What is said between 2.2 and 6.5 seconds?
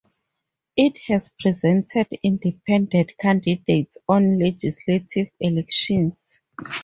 independent candidates on legislative elections.